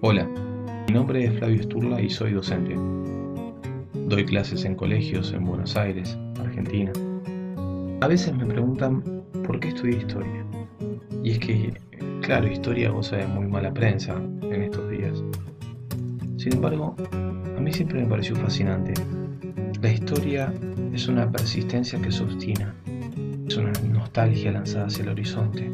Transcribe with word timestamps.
Hola, 0.00 0.28
mi 0.86 0.94
nombre 0.94 1.24
es 1.24 1.36
Flavio 1.38 1.60
Sturla 1.60 2.00
y 2.00 2.08
soy 2.08 2.30
docente. 2.30 2.76
Doy 4.06 4.24
clases 4.24 4.64
en 4.64 4.76
colegios 4.76 5.32
en 5.32 5.44
Buenos 5.44 5.76
Aires, 5.76 6.16
Argentina. 6.38 6.92
A 8.00 8.06
veces 8.06 8.32
me 8.32 8.46
preguntan 8.46 9.02
por 9.44 9.58
qué 9.58 9.68
estudié 9.68 9.96
historia. 9.96 10.46
Y 11.24 11.32
es 11.32 11.40
que, 11.40 11.72
claro, 12.20 12.46
historia 12.46 12.90
goza 12.90 13.16
de 13.16 13.26
muy 13.26 13.48
mala 13.48 13.74
prensa 13.74 14.14
en 14.42 14.62
estos 14.62 14.88
días. 14.88 15.20
Sin 16.36 16.54
embargo, 16.54 16.94
a 17.56 17.60
mí 17.60 17.72
siempre 17.72 18.00
me 18.00 18.08
pareció 18.08 18.36
fascinante. 18.36 18.94
La 19.82 19.92
historia 19.92 20.54
es 20.92 21.08
una 21.08 21.28
persistencia 21.28 22.00
que 22.00 22.12
se 22.12 22.22
obstina, 22.22 22.72
es 23.48 23.56
una 23.56 23.72
nostalgia 23.92 24.52
lanzada 24.52 24.86
hacia 24.86 25.02
el 25.02 25.08
horizonte, 25.08 25.72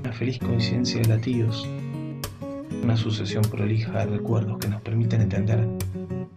una 0.00 0.12
feliz 0.12 0.40
coincidencia 0.40 1.00
de 1.00 1.08
latidos, 1.08 1.64
una 2.82 2.96
sucesión 2.96 3.42
prolija 3.44 4.00
de 4.00 4.06
recuerdos 4.06 4.58
que 4.58 4.68
nos 4.68 4.82
permiten 4.82 5.20
entender, 5.20 5.68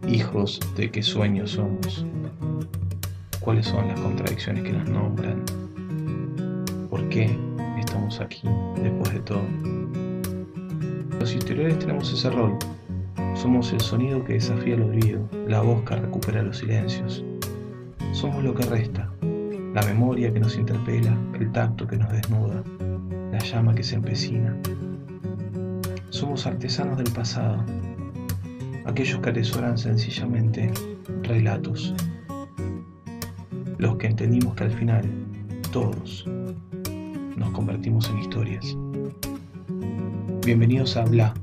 hijos 0.08 0.60
de 0.78 0.92
qué 0.92 1.02
sueños 1.02 1.52
somos, 1.52 2.06
cuáles 3.40 3.66
son 3.66 3.88
las 3.88 4.00
contradicciones 4.00 4.64
que 4.64 4.74
nos 4.74 4.88
nombran, 4.88 5.44
por 6.90 7.08
qué 7.10 7.36
estamos 7.80 8.20
aquí 8.20 8.48
después 8.82 9.14
de 9.14 9.20
todo. 9.22 9.44
Los 11.20 11.34
historiadores 11.34 11.80
tenemos 11.80 12.14
ese 12.14 12.30
rol. 12.30 12.58
Somos 13.34 13.74
el 13.74 13.82
sonido 13.82 14.24
que 14.24 14.34
desafía 14.34 14.76
el 14.76 14.84
olvido, 14.84 15.28
la 15.48 15.62
voz 15.62 15.84
que 15.84 15.96
recupera 15.96 16.44
los 16.44 16.60
silencios. 16.60 17.24
Somos 18.12 18.44
lo 18.44 18.54
que 18.54 18.64
resta, 18.66 19.10
la 19.74 19.82
memoria 19.82 20.32
que 20.32 20.40
nos 20.40 20.58
interpela, 20.58 21.18
el 21.40 21.52
tacto 21.52 21.88
que 21.88 21.98
nos 21.98 22.12
desnuda, 22.12 22.64
la 23.32 23.40
llama 23.40 23.74
que 23.74 23.84
se 23.84 23.96
empecina. 23.96 24.56
Somos 26.16 26.48
artesanos 26.48 26.98
del 26.98 27.12
pasado, 27.12 27.62
aquellos 28.86 29.20
que 29.20 29.32
atesoran 29.32 29.78
sencillamente 29.78 30.72
relatos, 31.24 31.94
los 33.78 33.98
que 33.98 34.08
entendimos 34.08 34.56
que 34.56 34.64
al 34.64 34.72
final 34.72 35.04
todos 35.74 36.26
nos 37.36 37.50
convertimos 37.52 38.10
en 38.10 38.20
historias. 38.20 38.78
Bienvenidos 40.46 40.96
a 40.96 41.04
Bla, 41.04 41.34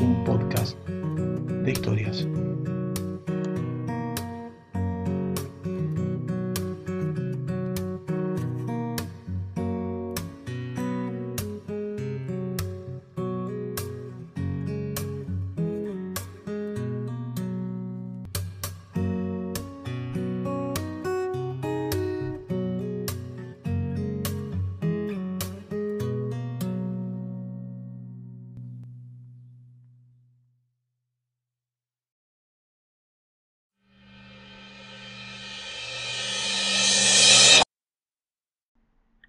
un 0.00 0.24
podcast 0.24 0.78
de 0.88 1.70
historias. 1.70 2.26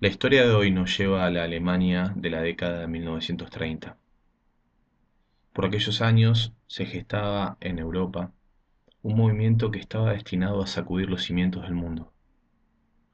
La 0.05 0.11
historia 0.11 0.45
de 0.45 0.53
hoy 0.53 0.69
nos 0.69 0.95
lleva 0.95 1.25
a 1.25 1.31
la 1.31 1.45
Alemania 1.45 2.13
de 2.15 2.29
la 2.29 2.39
década 2.39 2.81
de 2.81 2.87
1930. 2.87 3.97
Por 5.51 5.65
aquellos 5.65 5.99
años 5.99 6.53
se 6.67 6.85
gestaba 6.85 7.57
en 7.59 7.79
Europa 7.79 8.31
un 9.01 9.17
movimiento 9.17 9.71
que 9.71 9.79
estaba 9.79 10.11
destinado 10.11 10.61
a 10.61 10.67
sacudir 10.67 11.09
los 11.09 11.23
cimientos 11.23 11.63
del 11.63 11.73
mundo, 11.73 12.13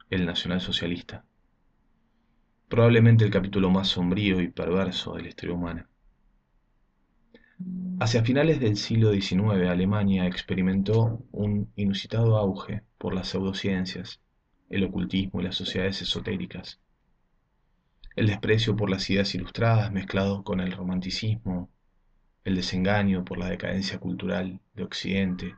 el 0.09 0.25
nacionalsocialista, 0.25 1.23
probablemente 2.67 3.23
el 3.23 3.31
capítulo 3.31 3.69
más 3.69 3.87
sombrío 3.87 4.41
y 4.41 4.49
perverso 4.49 5.13
de 5.13 5.21
la 5.21 5.29
historia 5.29 5.55
humana. 5.55 5.89
Hacia 8.01 8.25
finales 8.25 8.59
del 8.59 8.75
siglo 8.75 9.13
XIX, 9.13 9.69
Alemania 9.69 10.27
experimentó 10.27 11.23
un 11.31 11.71
inusitado 11.77 12.35
auge 12.35 12.83
por 12.97 13.13
las 13.13 13.29
pseudociencias 13.29 14.19
el 14.71 14.85
ocultismo 14.85 15.41
y 15.41 15.43
las 15.43 15.55
sociedades 15.55 16.01
esotéricas. 16.01 16.79
El 18.15 18.27
desprecio 18.27 18.75
por 18.75 18.89
las 18.89 19.09
ideas 19.09 19.35
ilustradas 19.35 19.91
mezclado 19.91 20.43
con 20.43 20.61
el 20.61 20.71
romanticismo, 20.71 21.69
el 22.43 22.55
desengaño 22.55 23.23
por 23.23 23.37
la 23.37 23.49
decadencia 23.49 23.99
cultural 23.99 24.59
de 24.73 24.83
Occidente, 24.83 25.55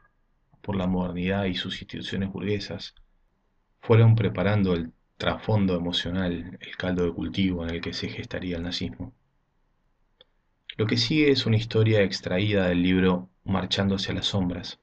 por 0.62 0.76
la 0.76 0.88
modernidad 0.88 1.46
y 1.46 1.56
sus 1.56 1.82
instituciones 1.82 2.32
burguesas, 2.32 2.96
fueron 3.82 4.16
preparando 4.16 4.74
el 4.74 4.92
trasfondo 5.18 5.76
emocional, 5.76 6.58
el 6.60 6.78
caldo 6.78 7.06
de 7.06 7.14
cultivo 7.14 7.64
en 7.64 7.76
el 7.76 7.82
que 7.82 7.94
se 7.94 8.10
gestaría 8.10 8.58
el 8.58 8.64
nazismo. 8.64 9.14
Lo 10.76 10.88
que 10.88 10.98
sigue 10.98 11.32
es 11.32 11.46
una 11.46 11.58
historia 11.58 12.02
extraída 12.02 12.68
del 12.68 12.82
libro 12.82 13.30
Marchando 13.44 13.96
hacia 13.96 14.14
las 14.14 14.28
sombras, 14.28 14.80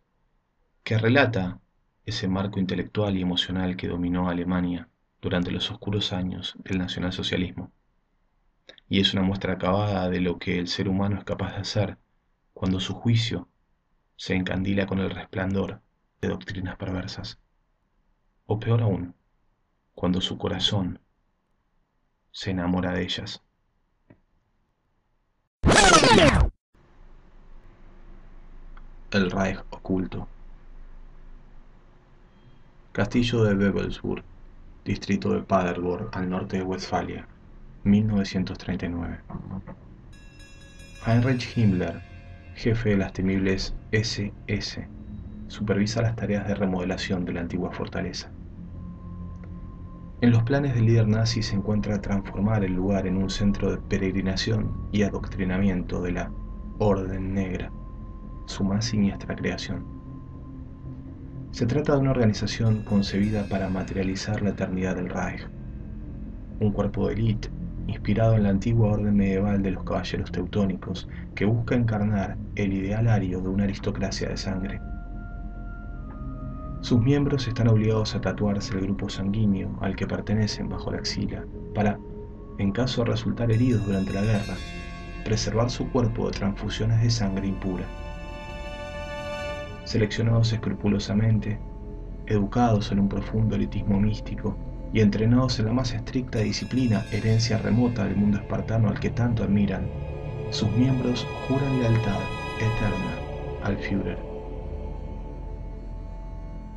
que 0.84 0.98
relata 0.98 1.60
ese 2.10 2.28
marco 2.28 2.60
intelectual 2.60 3.16
y 3.16 3.22
emocional 3.22 3.76
que 3.76 3.88
dominó 3.88 4.28
Alemania 4.28 4.88
durante 5.22 5.50
los 5.50 5.70
oscuros 5.70 6.12
años 6.12 6.54
del 6.58 6.78
nacionalsocialismo. 6.78 7.72
Y 8.88 9.00
es 9.00 9.14
una 9.14 9.22
muestra 9.22 9.54
acabada 9.54 10.10
de 10.10 10.20
lo 10.20 10.38
que 10.38 10.58
el 10.58 10.66
ser 10.68 10.88
humano 10.88 11.18
es 11.18 11.24
capaz 11.24 11.52
de 11.54 11.60
hacer 11.60 11.98
cuando 12.52 12.80
su 12.80 12.94
juicio 12.94 13.48
se 14.16 14.34
encandila 14.34 14.86
con 14.86 14.98
el 14.98 15.10
resplandor 15.10 15.80
de 16.20 16.28
doctrinas 16.28 16.76
perversas. 16.76 17.38
O 18.46 18.58
peor 18.58 18.82
aún, 18.82 19.14
cuando 19.94 20.20
su 20.20 20.36
corazón 20.36 21.00
se 22.32 22.50
enamora 22.50 22.92
de 22.92 23.02
ellas. 23.04 23.42
El 29.12 29.30
Reich 29.30 29.60
oculto. 29.70 30.28
Castillo 32.92 33.44
de 33.44 33.54
Bebelsburg, 33.54 34.24
distrito 34.84 35.32
de 35.32 35.42
Paderborn, 35.42 36.08
al 36.10 36.28
norte 36.28 36.56
de 36.56 36.64
Westfalia, 36.64 37.24
1939. 37.84 39.20
Heinrich 41.06 41.56
Himmler, 41.56 42.02
jefe 42.56 42.88
de 42.88 42.96
las 42.96 43.12
temibles 43.12 43.76
SS, 43.92 44.88
supervisa 45.46 46.02
las 46.02 46.16
tareas 46.16 46.48
de 46.48 46.56
remodelación 46.56 47.24
de 47.24 47.34
la 47.34 47.42
antigua 47.42 47.70
fortaleza. 47.70 48.32
En 50.20 50.32
los 50.32 50.42
planes 50.42 50.74
del 50.74 50.86
líder 50.86 51.06
nazi 51.06 51.44
se 51.44 51.54
encuentra 51.54 52.00
transformar 52.00 52.64
el 52.64 52.72
lugar 52.72 53.06
en 53.06 53.18
un 53.18 53.30
centro 53.30 53.70
de 53.70 53.78
peregrinación 53.78 54.88
y 54.90 55.04
adoctrinamiento 55.04 56.02
de 56.02 56.10
la 56.10 56.32
Orden 56.80 57.34
Negra, 57.34 57.70
su 58.46 58.64
más 58.64 58.86
siniestra 58.86 59.36
creación. 59.36 59.99
Se 61.52 61.66
trata 61.66 61.94
de 61.94 61.98
una 62.00 62.12
organización 62.12 62.84
concebida 62.84 63.48
para 63.48 63.68
materializar 63.68 64.40
la 64.40 64.50
eternidad 64.50 64.94
del 64.94 65.10
Reich, 65.10 65.48
un 66.60 66.72
cuerpo 66.72 67.08
de 67.08 67.14
élite 67.14 67.50
inspirado 67.88 68.36
en 68.36 68.44
la 68.44 68.50
antigua 68.50 68.92
orden 68.92 69.16
medieval 69.16 69.60
de 69.60 69.72
los 69.72 69.82
caballeros 69.82 70.30
teutónicos 70.30 71.08
que 71.34 71.44
busca 71.44 71.74
encarnar 71.74 72.38
el 72.54 72.72
ideal 72.72 73.08
ario 73.08 73.40
de 73.40 73.48
una 73.48 73.64
aristocracia 73.64 74.28
de 74.28 74.36
sangre. 74.36 74.80
Sus 76.82 77.00
miembros 77.00 77.48
están 77.48 77.66
obligados 77.66 78.14
a 78.14 78.20
tatuarse 78.20 78.74
el 78.74 78.82
grupo 78.82 79.08
sanguíneo 79.08 79.76
al 79.82 79.96
que 79.96 80.06
pertenecen 80.06 80.68
bajo 80.68 80.92
la 80.92 80.98
axila 80.98 81.44
para, 81.74 81.98
en 82.58 82.70
caso 82.70 83.02
de 83.02 83.10
resultar 83.10 83.50
heridos 83.50 83.84
durante 83.84 84.12
la 84.12 84.22
guerra, 84.22 84.54
preservar 85.24 85.68
su 85.68 85.90
cuerpo 85.90 86.26
de 86.26 86.38
transfusiones 86.38 87.02
de 87.02 87.10
sangre 87.10 87.48
impura 87.48 87.86
seleccionados 89.84 90.52
escrupulosamente, 90.52 91.58
educados 92.26 92.92
en 92.92 93.00
un 93.00 93.08
profundo 93.08 93.56
elitismo 93.56 93.98
místico 93.98 94.56
y 94.92 95.00
entrenados 95.00 95.58
en 95.58 95.66
la 95.66 95.72
más 95.72 95.92
estricta 95.92 96.38
disciplina, 96.40 97.04
herencia 97.12 97.58
remota 97.58 98.04
del 98.04 98.16
mundo 98.16 98.38
espartano 98.38 98.88
al 98.88 98.98
que 98.98 99.10
tanto 99.10 99.44
admiran, 99.44 99.88
sus 100.50 100.70
miembros 100.72 101.26
juran 101.46 101.80
lealtad 101.80 102.20
eterna 102.58 103.64
al 103.64 103.76
Führer. 103.76 104.18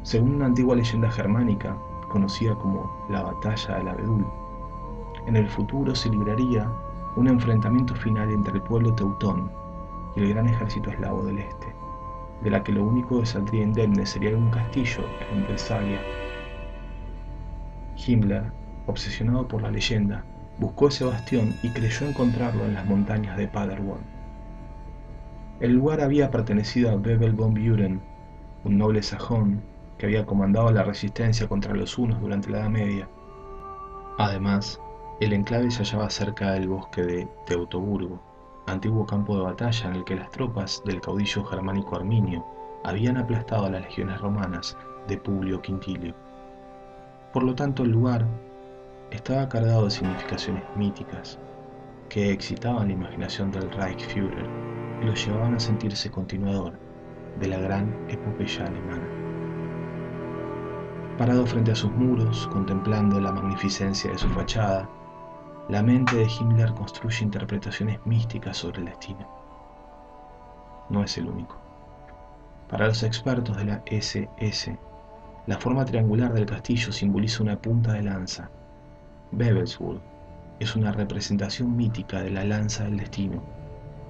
Según 0.03 0.35
una 0.35 0.47
antigua 0.47 0.75
leyenda 0.75 1.09
germánica, 1.09 1.75
conocida 2.09 2.53
como 2.55 3.07
la 3.09 3.23
Batalla 3.23 3.77
del 3.77 3.87
Abedul, 3.87 4.25
en 5.27 5.37
el 5.37 5.47
futuro 5.47 5.95
se 5.95 6.09
libraría 6.09 6.69
un 7.15 7.27
enfrentamiento 7.27 7.95
final 7.95 8.29
entre 8.31 8.55
el 8.55 8.61
pueblo 8.61 8.93
teutón 8.93 9.49
y 10.15 10.21
el 10.21 10.29
gran 10.29 10.47
ejército 10.47 10.89
eslavo 10.89 11.23
del 11.23 11.39
este 11.39 11.82
de 12.43 12.49
la 12.49 12.63
que 12.63 12.71
lo 12.71 12.83
único 12.83 13.19
que 13.19 13.25
saldría 13.25 13.63
indemne 13.63 14.05
sería 14.05 14.35
un 14.35 14.49
castillo 14.49 15.03
en 15.31 15.43
Westfalia. 15.49 16.01
Himmler, 17.95 18.51
obsesionado 18.87 19.47
por 19.47 19.61
la 19.61 19.71
leyenda, 19.71 20.25
buscó 20.59 20.89
ese 20.89 21.05
bastión 21.05 21.53
y 21.63 21.69
creyó 21.69 22.07
encontrarlo 22.07 22.65
en 22.65 22.73
las 22.73 22.85
montañas 22.85 23.37
de 23.37 23.47
Paderborn. 23.47 24.03
El 25.59 25.73
lugar 25.73 26.01
había 26.01 26.29
pertenecido 26.31 26.91
a 26.91 26.95
Bebel 26.95 27.31
von 27.31 27.53
Buren, 27.53 28.01
un 28.65 28.77
noble 28.77 29.01
sajón 29.01 29.61
que 29.97 30.07
había 30.07 30.25
comandado 30.25 30.71
la 30.71 30.83
resistencia 30.83 31.47
contra 31.47 31.73
los 31.73 31.97
hunos 31.97 32.19
durante 32.19 32.49
la 32.49 32.59
Edad 32.59 32.69
Media. 32.69 33.07
Además, 34.17 34.79
el 35.21 35.31
enclave 35.31 35.71
se 35.71 35.83
hallaba 35.83 36.09
cerca 36.09 36.51
del 36.51 36.67
bosque 36.67 37.03
de 37.03 37.27
Teutoburgo, 37.45 38.21
antiguo 38.67 39.05
campo 39.05 39.35
de 39.35 39.43
batalla 39.43 39.89
en 39.89 39.95
el 39.95 40.03
que 40.03 40.15
las 40.15 40.31
tropas 40.31 40.81
del 40.85 41.01
caudillo 41.01 41.43
germánico 41.45 41.95
Arminio 41.95 42.45
habían 42.83 43.17
aplastado 43.17 43.65
a 43.65 43.69
las 43.69 43.83
legiones 43.83 44.19
romanas 44.21 44.77
de 45.07 45.17
Publio 45.17 45.61
Quintilio. 45.61 46.13
Por 47.33 47.43
lo 47.43 47.55
tanto, 47.55 47.83
el 47.83 47.91
lugar 47.91 48.25
estaba 49.11 49.49
cargado 49.49 49.85
de 49.85 49.91
significaciones 49.91 50.63
míticas 50.75 51.39
que 52.09 52.31
excitaban 52.31 52.87
la 52.87 52.93
imaginación 52.93 53.51
del 53.51 53.71
Reichsführer 53.71 54.47
y 55.01 55.05
lo 55.05 55.13
llevaban 55.13 55.55
a 55.55 55.59
sentirse 55.59 56.11
continuador 56.11 56.73
de 57.39 57.47
la 57.47 57.57
gran 57.57 57.93
epopeya 58.09 58.65
alemana. 58.65 59.07
Parado 61.17 61.45
frente 61.45 61.71
a 61.71 61.75
sus 61.75 61.91
muros, 61.91 62.47
contemplando 62.51 63.19
la 63.19 63.31
magnificencia 63.31 64.11
de 64.11 64.17
su 64.17 64.27
fachada, 64.29 64.89
la 65.69 65.81
mente 65.81 66.17
de 66.17 66.27
Himmler 66.27 66.73
construye 66.73 67.23
interpretaciones 67.23 67.97
místicas 68.05 68.57
sobre 68.57 68.79
el 68.79 68.85
destino. 68.85 69.25
No 70.89 71.03
es 71.03 71.17
el 71.17 71.27
único. 71.27 71.57
Para 72.69 72.87
los 72.87 73.01
expertos 73.03 73.55
de 73.55 73.65
la 73.65 73.81
SS, 73.85 74.77
la 75.47 75.57
forma 75.57 75.85
triangular 75.85 76.33
del 76.33 76.45
castillo 76.45 76.91
simboliza 76.91 77.43
una 77.43 77.61
punta 77.61 77.93
de 77.93 78.03
lanza. 78.03 78.49
Bebelsburg 79.31 80.01
es 80.59 80.75
una 80.75 80.91
representación 80.91 81.77
mítica 81.77 82.21
de 82.21 82.31
la 82.31 82.43
lanza 82.43 82.83
del 82.83 82.97
destino, 82.97 83.41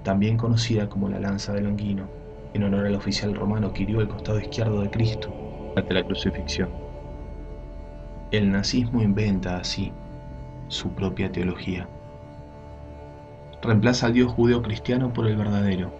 también 0.03 0.37
conocida 0.37 0.89
como 0.89 1.07
la 1.07 1.19
lanza 1.19 1.53
de 1.53 1.61
Longino, 1.61 2.07
en 2.55 2.63
honor 2.63 2.87
al 2.87 2.95
oficial 2.95 3.35
romano 3.35 3.71
que 3.73 3.83
hirió 3.83 4.01
el 4.01 4.09
costado 4.09 4.39
izquierdo 4.39 4.81
de 4.81 4.89
Cristo 4.89 5.31
ante 5.75 5.93
la 5.93 6.03
crucifixión. 6.03 6.69
El 8.31 8.51
nazismo 8.51 9.03
inventa 9.03 9.57
así 9.57 9.91
su 10.73 10.89
propia 10.89 11.31
teología. 11.31 11.87
Reemplaza 13.61 14.07
al 14.07 14.13
Dios 14.13 14.31
judeo 14.33 14.61
cristiano 14.61 15.13
por 15.13 15.27
el 15.27 15.37
verdadero. 15.37 15.93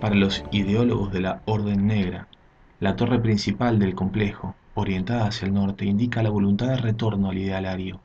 Para 0.00 0.16
los 0.16 0.42
ideólogos 0.50 1.12
de 1.12 1.20
la 1.20 1.42
Orden 1.44 1.86
Negra, 1.86 2.26
la 2.80 2.96
torre 2.96 3.20
principal 3.20 3.78
del 3.78 3.94
complejo, 3.94 4.56
orientada 4.74 5.26
hacia 5.26 5.46
el 5.46 5.54
norte, 5.54 5.84
indica 5.84 6.22
la 6.22 6.30
voluntad 6.30 6.68
de 6.68 6.78
retorno 6.78 7.30
al 7.30 7.38
idealario. 7.38 8.00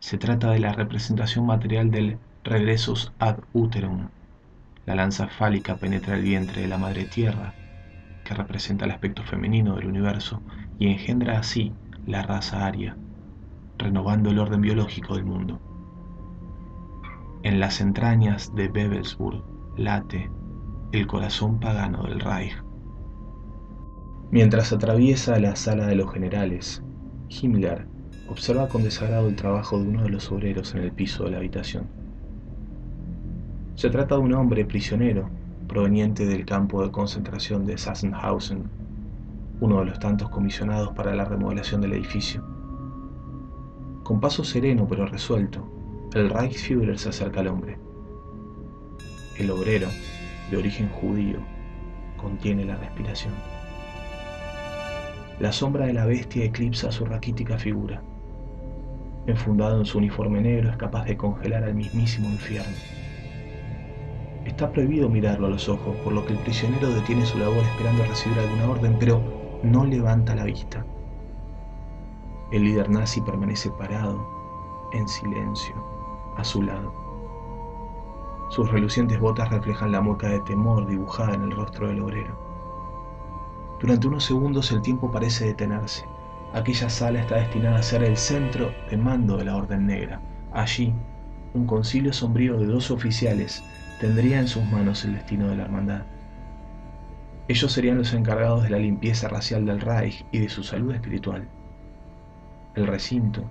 Se 0.00 0.18
trata 0.18 0.50
de 0.50 0.58
la 0.58 0.72
representación 0.72 1.46
material 1.46 1.90
del 1.90 2.18
regresus 2.44 3.12
ad 3.18 3.38
uterum. 3.54 4.08
La 4.84 4.94
lanza 4.94 5.28
fálica 5.28 5.76
penetra 5.76 6.16
el 6.16 6.22
vientre 6.22 6.62
de 6.62 6.68
la 6.68 6.78
madre 6.78 7.04
tierra, 7.04 7.54
que 8.24 8.34
representa 8.34 8.84
el 8.84 8.90
aspecto 8.90 9.22
femenino 9.22 9.76
del 9.76 9.86
universo 9.86 10.42
y 10.78 10.88
engendra 10.88 11.38
así 11.38 11.72
la 12.06 12.22
raza 12.22 12.66
aria 12.66 12.96
renovando 13.78 14.30
el 14.30 14.38
orden 14.38 14.60
biológico 14.60 15.16
del 15.16 15.24
mundo. 15.24 15.60
En 17.42 17.60
las 17.60 17.80
entrañas 17.80 18.54
de 18.54 18.68
Bebelsburg 18.68 19.44
late 19.76 20.30
el 20.92 21.06
corazón 21.06 21.60
pagano 21.60 22.04
del 22.04 22.20
Reich. 22.20 22.56
Mientras 24.30 24.72
atraviesa 24.72 25.38
la 25.38 25.54
sala 25.56 25.86
de 25.86 25.94
los 25.94 26.12
generales, 26.12 26.82
Himmler 27.28 27.86
observa 28.28 28.68
con 28.68 28.82
desagrado 28.82 29.28
el 29.28 29.36
trabajo 29.36 29.78
de 29.78 29.88
uno 29.88 30.02
de 30.02 30.10
los 30.10 30.30
obreros 30.32 30.74
en 30.74 30.82
el 30.82 30.92
piso 30.92 31.24
de 31.24 31.30
la 31.32 31.36
habitación. 31.38 31.88
Se 33.74 33.90
trata 33.90 34.14
de 34.16 34.22
un 34.22 34.34
hombre 34.34 34.64
prisionero 34.64 35.28
proveniente 35.68 36.26
del 36.26 36.44
campo 36.46 36.82
de 36.82 36.90
concentración 36.90 37.66
de 37.66 37.76
Sachsenhausen, 37.76 38.70
uno 39.60 39.80
de 39.80 39.86
los 39.86 39.98
tantos 39.98 40.30
comisionados 40.30 40.92
para 40.94 41.14
la 41.14 41.24
remodelación 41.24 41.80
del 41.80 41.94
edificio. 41.94 42.42
Con 44.06 44.20
paso 44.20 44.44
sereno 44.44 44.86
pero 44.86 45.04
resuelto, 45.04 45.66
el 46.14 46.30
Reichsführer 46.30 46.96
se 46.96 47.08
acerca 47.08 47.40
al 47.40 47.48
hombre. 47.48 47.76
El 49.36 49.50
obrero, 49.50 49.88
de 50.48 50.56
origen 50.56 50.88
judío, 50.90 51.38
contiene 52.16 52.64
la 52.64 52.76
respiración. 52.76 53.34
La 55.40 55.50
sombra 55.50 55.86
de 55.86 55.92
la 55.92 56.06
bestia 56.06 56.44
eclipsa 56.44 56.92
su 56.92 57.04
raquítica 57.04 57.58
figura. 57.58 58.00
Enfundado 59.26 59.80
en 59.80 59.84
su 59.84 59.98
uniforme 59.98 60.40
negro 60.40 60.70
es 60.70 60.76
capaz 60.76 61.04
de 61.06 61.16
congelar 61.16 61.64
al 61.64 61.74
mismísimo 61.74 62.28
infierno. 62.28 62.76
Está 64.44 64.70
prohibido 64.70 65.08
mirarlo 65.08 65.48
a 65.48 65.50
los 65.50 65.68
ojos, 65.68 65.96
por 66.04 66.12
lo 66.12 66.24
que 66.24 66.34
el 66.34 66.38
prisionero 66.38 66.90
detiene 66.90 67.26
su 67.26 67.38
labor 67.38 67.58
esperando 67.58 68.04
recibir 68.04 68.38
alguna 68.38 68.70
orden, 68.70 68.96
pero 69.00 69.60
no 69.64 69.84
levanta 69.84 70.36
la 70.36 70.44
vista. 70.44 70.86
El 72.50 72.62
líder 72.62 72.88
nazi 72.88 73.20
permanece 73.20 73.70
parado, 73.70 74.24
en 74.92 75.08
silencio, 75.08 75.74
a 76.36 76.44
su 76.44 76.62
lado. 76.62 76.92
Sus 78.50 78.70
relucientes 78.70 79.18
botas 79.18 79.50
reflejan 79.50 79.90
la 79.90 80.00
mueca 80.00 80.28
de 80.28 80.38
temor 80.40 80.86
dibujada 80.86 81.34
en 81.34 81.42
el 81.42 81.50
rostro 81.50 81.88
del 81.88 82.00
obrero. 82.00 82.38
Durante 83.80 84.06
unos 84.06 84.24
segundos 84.24 84.70
el 84.70 84.80
tiempo 84.80 85.10
parece 85.10 85.46
detenerse. 85.46 86.04
Aquella 86.54 86.88
sala 86.88 87.20
está 87.20 87.36
destinada 87.36 87.80
a 87.80 87.82
ser 87.82 88.04
el 88.04 88.16
centro 88.16 88.70
de 88.88 88.96
mando 88.96 89.36
de 89.36 89.44
la 89.44 89.56
Orden 89.56 89.86
Negra. 89.86 90.20
Allí, 90.52 90.94
un 91.52 91.66
concilio 91.66 92.12
sombrío 92.12 92.56
de 92.56 92.66
dos 92.66 92.92
oficiales 92.92 93.64
tendría 94.00 94.38
en 94.38 94.46
sus 94.46 94.64
manos 94.70 95.04
el 95.04 95.14
destino 95.14 95.48
de 95.48 95.56
la 95.56 95.64
hermandad. 95.64 96.02
Ellos 97.48 97.72
serían 97.72 97.98
los 97.98 98.14
encargados 98.14 98.62
de 98.62 98.70
la 98.70 98.78
limpieza 98.78 99.28
racial 99.28 99.66
del 99.66 99.80
Reich 99.80 100.24
y 100.30 100.38
de 100.38 100.48
su 100.48 100.62
salud 100.62 100.94
espiritual. 100.94 101.48
El 102.76 102.86
recinto, 102.86 103.42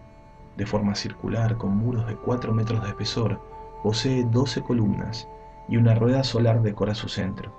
de 0.56 0.68
forma 0.68 0.94
circular 0.94 1.57
con 1.57 1.75
muros 1.75 2.06
de 2.06 2.16
4 2.16 2.54
metros 2.54 2.83
de 2.83 2.89
espesor, 2.89 3.42
posee 3.81 4.24
12 4.24 4.62
columnas 4.62 5.27
y 5.68 5.77
una 5.77 5.95
rueda 5.95 6.24
solar 6.24 6.62
decora 6.62 6.94
su 6.94 7.10
centro. 7.10 7.51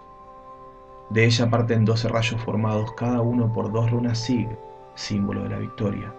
De 1.11 1.25
ella 1.25 1.51
parten 1.51 1.85
12 1.85 2.09
rayos 2.09 2.41
formados 2.41 2.93
cada 2.93 3.21
uno 3.21 3.53
por 3.53 3.73
dos 3.73 3.91
runas 3.91 4.19
SIG, 4.19 4.49
símbolo 4.95 5.43
de 5.43 5.49
la 5.49 5.59
victoria. 5.59 6.15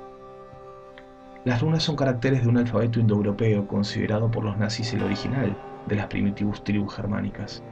Las 1.45 1.61
runas 1.61 1.83
son 1.83 1.95
caracteres 1.95 2.43
de 2.43 2.49
un 2.49 2.57
alfabeto 2.57 2.99
indoeuropeo 2.99 3.67
considerado 3.67 4.29
por 4.29 4.43
los 4.43 4.57
nazis 4.57 4.93
el 4.93 5.03
original 5.03 5.57
de 5.85 5.95
las 5.95 6.07
primitivas 6.07 6.61
tribus 6.61 6.93
germánicas. 6.93 7.63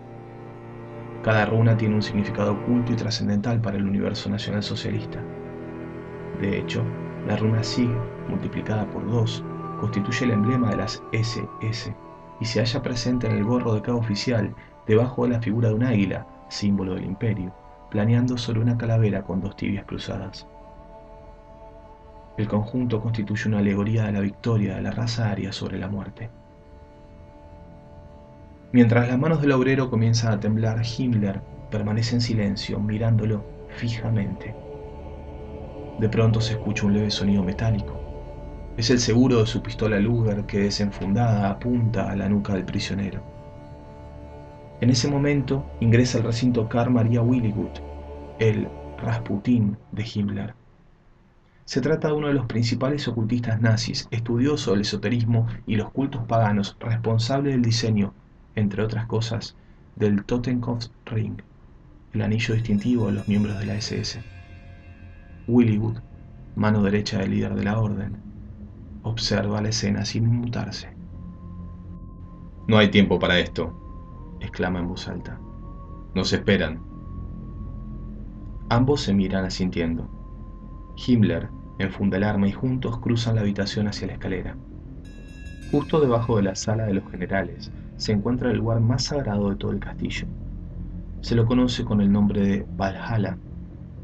Cada 1.24 1.46
runa 1.46 1.76
tiene 1.76 1.96
un 1.96 2.02
significado 2.02 2.54
oculto 2.54 2.94
y 2.94 2.96
trascendental 2.96 3.60
para 3.60 3.76
el 3.76 3.86
universo 3.86 4.30
nacional 4.30 4.64
socialista. 4.64 5.20
De 6.40 6.60
hecho, 6.60 6.86
la 7.26 7.36
runa 7.38 7.64
SIG, 7.64 7.90
multiplicada 8.30 8.86
por 8.88 9.10
2, 9.10 9.44
constituye 9.80 10.26
el 10.26 10.32
emblema 10.32 10.70
de 10.70 10.78
las 10.78 11.02
SS 11.12 11.96
y 12.40 12.46
se 12.46 12.60
halla 12.60 12.82
presente 12.82 13.28
en 13.28 13.38
el 13.38 13.44
gorro 13.44 13.74
de 13.74 13.82
cada 13.82 13.98
oficial 13.98 14.54
debajo 14.88 15.24
de 15.24 15.30
la 15.30 15.42
figura 15.42 15.70
de 15.70 15.76
un 15.76 15.84
águila, 15.84 16.28
símbolo 16.50 16.96
del 16.96 17.06
imperio, 17.06 17.54
planeando 17.90 18.38
sobre 18.38 18.60
una 18.60 18.78
calavera 18.78 19.24
con 19.24 19.42
dos 19.42 19.56
tibias 19.56 19.86
cruzadas. 19.86 20.48
El 22.38 22.48
conjunto 22.48 23.02
constituye 23.02 23.48
una 23.48 23.60
alegoría 23.60 24.06
de 24.06 24.12
la 24.12 24.20
victoria 24.20 24.76
de 24.76 24.82
la 24.82 24.92
raza 24.92 25.32
aria 25.32 25.54
sobre 25.54 25.80
la 25.80 25.88
muerte. 25.88 26.30
Mientras 28.74 29.08
las 29.08 29.18
manos 29.18 29.42
del 29.42 29.54
obrero 29.54 29.90
comienzan 29.90 30.34
a 30.34 30.40
temblar, 30.40 30.82
Himmler 30.86 31.42
permanece 31.72 32.16
en 32.16 32.22
silencio, 32.22 32.78
mirándolo 32.80 33.46
fijamente. 33.70 34.54
De 36.00 36.10
pronto 36.10 36.42
se 36.42 36.54
escucha 36.54 36.86
un 36.86 36.94
leve 36.94 37.10
sonido 37.10 37.42
metálico. 37.44 37.98
Es 38.76 38.90
el 38.90 39.00
seguro 39.00 39.40
de 39.40 39.48
su 39.48 39.62
pistola 39.62 39.98
Luger 40.00 40.46
que 40.46 40.60
desenfundada 40.60 41.50
apunta 41.50 42.12
a 42.12 42.16
la 42.18 42.28
nuca 42.28 42.54
del 42.54 42.66
prisionero. 42.66 43.22
En 44.82 44.90
ese 44.90 45.08
momento 45.08 45.66
ingresa 45.80 46.18
al 46.18 46.26
recinto 46.26 46.68
Karl 46.68 46.92
Maria 46.92 47.22
Willigut, 47.22 47.80
el 48.40 48.68
Rasputín 48.98 49.78
de 49.94 50.04
Himmler. 50.04 50.54
Se 51.64 51.80
trata 51.80 52.10
de 52.10 52.14
uno 52.14 52.28
de 52.28 52.34
los 52.34 52.46
principales 52.46 53.08
ocultistas 53.08 53.62
nazis, 53.62 54.08
estudioso 54.12 54.72
del 54.72 54.82
esoterismo 54.82 55.48
y 55.66 55.78
los 55.78 55.92
cultos 55.92 56.26
paganos, 56.28 56.76
responsable 56.80 57.52
del 57.52 57.62
diseño, 57.62 58.14
entre 58.56 58.84
otras 58.84 59.06
cosas, 59.06 59.56
del 59.96 60.26
Totenkopfring, 60.26 61.42
el 62.14 62.22
anillo 62.22 62.54
distintivo 62.54 63.08
de 63.08 63.14
los 63.14 63.28
miembros 63.30 63.58
de 63.58 63.66
la 63.66 63.76
SS. 63.76 64.22
Willywood, 65.48 65.98
mano 66.56 66.82
derecha 66.82 67.20
del 67.20 67.32
líder 67.32 67.56
de 67.56 67.64
la 67.64 67.80
orden, 67.80 68.18
observa 69.04 69.62
la 69.62 69.70
escena 69.70 70.06
sin 70.06 70.24
inmutarse. 70.24 70.90
No 72.68 72.78
hay 72.78 72.90
tiempo 72.90 73.20
para 73.20 73.40
esto, 73.40 74.38
exclama 74.40 74.80
en 74.80 74.88
voz 74.88 75.08
alta. 75.08 75.40
Nos 76.16 76.34
esperan. 76.34 76.82
Ambos 78.70 79.02
se 79.02 79.14
miran 79.14 79.46
asintiendo. 79.46 80.10
Himmler 80.96 81.50
enfunda 81.78 82.18
el 82.18 82.24
arma 82.24 82.48
y 82.48 82.52
juntos 82.52 82.98
cruzan 83.00 83.36
la 83.36 83.42
habitación 83.42 83.88
hacia 83.88 84.08
la 84.08 84.14
escalera. 84.14 84.56
Justo 85.72 86.00
debajo 86.00 86.38
de 86.38 86.44
la 86.44 86.56
sala 86.56 86.86
de 86.86 86.94
los 86.96 87.12
generales 87.12 87.72
se 87.98 88.14
encuentra 88.14 88.50
el 88.50 88.58
lugar 88.58 88.80
más 88.80 89.04
sagrado 89.04 89.50
de 89.50 89.58
todo 89.58 89.72
el 89.72 89.80
castillo. 89.80 90.26
Se 91.22 91.36
lo 91.36 91.46
conoce 91.46 91.84
con 91.84 92.02
el 92.02 92.12
nombre 92.12 92.42
de 92.42 92.66
Valhalla, 92.78 93.38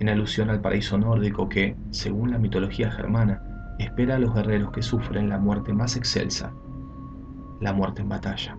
en 0.01 0.09
alusión 0.09 0.49
al 0.49 0.61
paraíso 0.61 0.97
nórdico 0.97 1.47
que, 1.47 1.75
según 1.91 2.31
la 2.31 2.39
mitología 2.39 2.89
germana, 2.91 3.39
espera 3.77 4.15
a 4.15 4.19
los 4.19 4.33
guerreros 4.33 4.71
que 4.71 4.81
sufren 4.81 5.29
la 5.29 5.37
muerte 5.37 5.73
más 5.73 5.95
excelsa, 5.95 6.51
la 7.59 7.71
muerte 7.71 8.01
en 8.01 8.09
batalla. 8.09 8.57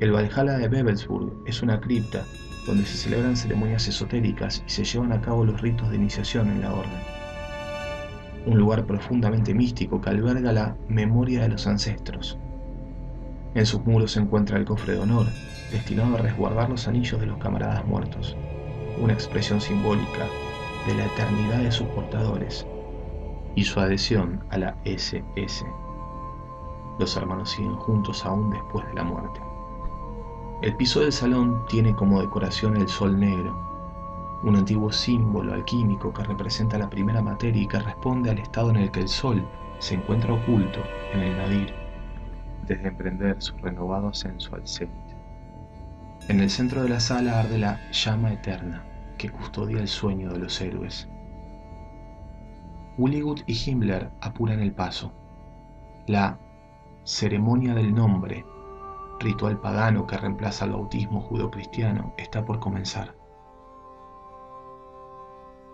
El 0.00 0.12
Valhalla 0.12 0.56
de 0.56 0.68
Bebelsburg 0.68 1.42
es 1.46 1.62
una 1.62 1.78
cripta 1.78 2.24
donde 2.66 2.86
se 2.86 2.96
celebran 2.96 3.36
ceremonias 3.36 3.86
esotéricas 3.86 4.64
y 4.66 4.70
se 4.70 4.84
llevan 4.84 5.12
a 5.12 5.20
cabo 5.20 5.44
los 5.44 5.60
ritos 5.60 5.90
de 5.90 5.96
iniciación 5.96 6.48
en 6.48 6.62
la 6.62 6.72
orden. 6.72 7.02
Un 8.46 8.56
lugar 8.56 8.86
profundamente 8.86 9.52
místico 9.52 10.00
que 10.00 10.08
alberga 10.08 10.52
la 10.52 10.74
memoria 10.88 11.42
de 11.42 11.50
los 11.50 11.66
ancestros. 11.66 12.38
En 13.54 13.66
sus 13.66 13.84
muros 13.84 14.12
se 14.12 14.20
encuentra 14.20 14.56
el 14.56 14.64
cofre 14.64 14.94
de 14.94 15.00
honor, 15.00 15.26
destinado 15.70 16.16
a 16.16 16.20
resguardar 16.22 16.70
los 16.70 16.88
anillos 16.88 17.20
de 17.20 17.26
los 17.26 17.36
camaradas 17.36 17.84
muertos, 17.84 18.34
una 19.00 19.12
expresión 19.12 19.60
simbólica 19.60 20.26
de 20.86 20.94
la 20.94 21.06
eternidad 21.06 21.58
de 21.58 21.72
sus 21.72 21.86
portadores 21.88 22.66
y 23.54 23.64
su 23.64 23.80
adhesión 23.80 24.44
a 24.50 24.58
la 24.58 24.76
SS. 24.84 25.66
Los 26.98 27.16
hermanos 27.16 27.50
siguen 27.50 27.74
juntos 27.76 28.24
aún 28.24 28.50
después 28.50 28.86
de 28.86 28.94
la 28.94 29.04
muerte. 29.04 29.40
El 30.62 30.74
piso 30.76 31.00
del 31.00 31.12
salón 31.12 31.64
tiene 31.68 31.94
como 31.94 32.20
decoración 32.20 32.76
el 32.76 32.88
sol 32.88 33.18
negro, 33.18 33.56
un 34.42 34.56
antiguo 34.56 34.90
símbolo 34.90 35.52
alquímico 35.52 36.12
que 36.12 36.24
representa 36.24 36.78
la 36.78 36.90
primera 36.90 37.22
materia 37.22 37.62
y 37.62 37.68
que 37.68 37.78
responde 37.78 38.30
al 38.30 38.38
estado 38.38 38.70
en 38.70 38.76
el 38.76 38.90
que 38.90 39.00
el 39.00 39.08
sol 39.08 39.46
se 39.78 39.94
encuentra 39.94 40.34
oculto 40.34 40.80
en 41.12 41.20
el 41.20 41.36
nadir 41.36 41.74
desde 42.66 42.88
emprender 42.88 43.36
su 43.40 43.56
renovado 43.58 44.08
ascenso 44.08 44.54
al 44.54 44.66
cenit. 44.66 44.92
En 46.28 46.40
el 46.40 46.50
centro 46.50 46.82
de 46.82 46.88
la 46.88 47.00
sala 47.00 47.40
arde 47.40 47.58
la 47.58 47.80
llama 47.90 48.32
eterna 48.32 48.87
que 49.18 49.30
custodia 49.30 49.80
el 49.80 49.88
sueño 49.88 50.32
de 50.32 50.38
los 50.38 50.60
héroes. 50.60 51.08
Willigut 52.96 53.42
y 53.46 53.52
Himmler 53.54 54.10
apuran 54.20 54.60
el 54.60 54.72
paso. 54.72 55.12
La 56.06 56.38
ceremonia 57.04 57.74
del 57.74 57.94
nombre, 57.94 58.44
ritual 59.20 59.60
pagano 59.60 60.06
que 60.06 60.16
reemplaza 60.16 60.64
el 60.64 60.72
bautismo 60.72 61.20
judo-cristiano, 61.20 62.14
está 62.16 62.44
por 62.44 62.58
comenzar. 62.58 63.14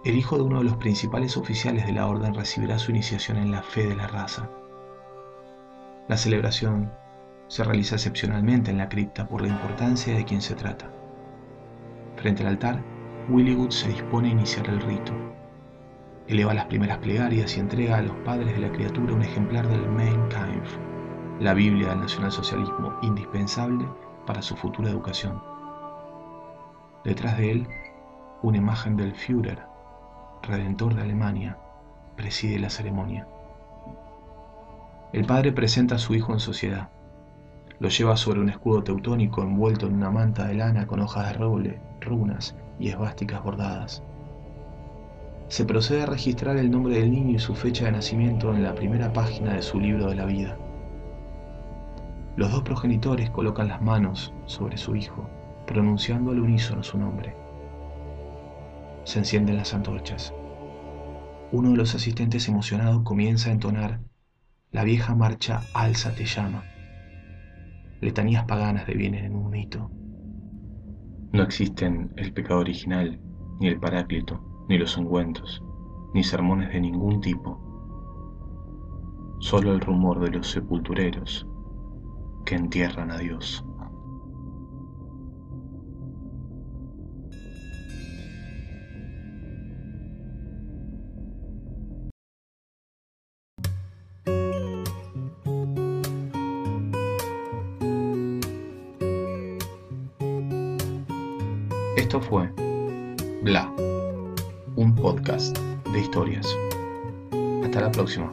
El 0.04 0.16
hijo 0.16 0.36
de 0.36 0.42
uno 0.42 0.58
de 0.58 0.64
los 0.64 0.76
principales 0.76 1.36
oficiales 1.36 1.86
de 1.86 1.92
la 1.92 2.06
orden 2.06 2.34
recibirá 2.34 2.78
su 2.78 2.90
iniciación 2.90 3.38
en 3.38 3.50
la 3.50 3.62
fe 3.62 3.86
de 3.86 3.96
la 3.96 4.06
raza. 4.06 4.50
La 6.08 6.18
celebración 6.18 6.92
se 7.48 7.64
realiza 7.64 7.94
excepcionalmente 7.94 8.70
en 8.70 8.78
la 8.78 8.90
cripta 8.90 9.26
por 9.26 9.40
la 9.40 9.48
importancia 9.48 10.14
de 10.14 10.24
quien 10.26 10.42
se 10.42 10.54
trata. 10.54 10.90
Frente 12.16 12.42
al 12.42 12.48
altar, 12.48 12.82
Willigut 13.28 13.70
se 13.70 13.88
dispone 13.88 14.28
a 14.28 14.32
iniciar 14.32 14.68
el 14.68 14.80
rito 14.80 15.12
eleva 16.28 16.54
las 16.54 16.66
primeras 16.66 16.98
plegarias 16.98 17.56
y 17.56 17.60
entrega 17.60 17.98
a 17.98 18.02
los 18.02 18.16
padres 18.18 18.54
de 18.54 18.60
la 18.60 18.72
criatura 18.72 19.12
un 19.12 19.22
ejemplar 19.22 19.68
del 19.68 19.86
Mein 19.90 20.28
Kampf, 20.28 20.76
la 21.40 21.52
Biblia 21.52 21.88
del 21.88 22.00
nacionalsocialismo 22.00 22.94
indispensable 23.02 23.86
para 24.26 24.40
su 24.40 24.56
futura 24.56 24.90
educación. 24.90 25.42
Detrás 27.04 27.36
de 27.36 27.50
él, 27.50 27.68
una 28.42 28.56
imagen 28.56 28.96
del 28.96 29.14
Führer, 29.14 29.62
redentor 30.42 30.94
de 30.94 31.02
Alemania, 31.02 31.58
preside 32.16 32.58
la 32.58 32.70
ceremonia. 32.70 33.28
El 35.12 35.26
padre 35.26 35.52
presenta 35.52 35.96
a 35.96 35.98
su 35.98 36.14
hijo 36.14 36.32
en 36.32 36.40
sociedad. 36.40 36.88
Lo 37.80 37.88
lleva 37.88 38.16
sobre 38.16 38.40
un 38.40 38.48
escudo 38.48 38.82
teutónico 38.82 39.42
envuelto 39.42 39.86
en 39.86 39.94
una 39.94 40.10
manta 40.10 40.46
de 40.46 40.54
lana 40.54 40.86
con 40.86 41.00
hojas 41.00 41.28
de 41.28 41.32
roble, 41.34 41.80
runas 42.00 42.56
y 42.78 42.88
esvásticas 42.88 43.42
bordadas 43.42 44.02
se 45.48 45.64
procede 45.64 46.02
a 46.02 46.06
registrar 46.06 46.56
el 46.56 46.70
nombre 46.70 46.98
del 46.98 47.10
niño 47.10 47.36
y 47.36 47.38
su 47.38 47.54
fecha 47.54 47.84
de 47.84 47.92
nacimiento 47.92 48.54
en 48.54 48.62
la 48.62 48.74
primera 48.74 49.12
página 49.12 49.54
de 49.54 49.62
su 49.62 49.78
libro 49.78 50.08
de 50.08 50.14
la 50.14 50.24
vida. 50.24 50.56
Los 52.36 52.50
dos 52.50 52.62
progenitores 52.62 53.30
colocan 53.30 53.68
las 53.68 53.80
manos 53.80 54.32
sobre 54.46 54.76
su 54.76 54.96
hijo, 54.96 55.28
pronunciando 55.66 56.32
al 56.32 56.40
unísono 56.40 56.82
su 56.82 56.98
nombre. 56.98 57.36
Se 59.04 59.18
encienden 59.18 59.56
las 59.56 59.74
antorchas. 59.74 60.34
Uno 61.52 61.70
de 61.70 61.76
los 61.76 61.94
asistentes 61.94 62.48
emocionado 62.48 63.04
comienza 63.04 63.50
a 63.50 63.52
entonar 63.52 64.00
la 64.72 64.82
vieja 64.82 65.14
marcha 65.14 65.62
Alza 65.72 66.12
te 66.16 66.24
llama. 66.24 66.64
Letanías 68.00 68.44
paganas 68.44 68.88
devienen 68.88 69.26
en 69.26 69.36
un 69.36 69.50
mito. 69.50 69.90
No 71.34 71.42
existen 71.42 72.12
el 72.16 72.32
pecado 72.32 72.60
original 72.60 73.20
ni 73.58 73.66
el 73.66 73.80
paráclito 73.80 74.40
ni 74.68 74.78
los 74.78 74.96
ungüentos, 74.96 75.64
ni 76.12 76.22
sermones 76.22 76.72
de 76.72 76.80
ningún 76.80 77.20
tipo, 77.20 77.58
solo 79.40 79.72
el 79.72 79.80
rumor 79.80 80.20
de 80.20 80.30
los 80.30 80.48
sepultureros 80.48 81.44
que 82.44 82.54
entierran 82.54 83.10
a 83.10 83.18
Dios. 83.18 83.66
Bla 103.44 103.70
un 104.76 104.94
podcast 104.94 105.58
de 105.92 106.00
historias. 106.00 106.46
Hasta 107.62 107.82
la 107.82 107.92
próxima. 107.92 108.32